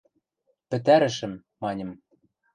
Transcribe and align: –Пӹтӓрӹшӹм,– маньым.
–Пӹтӓрӹшӹм,– 0.69 1.33
маньым. 1.61 1.91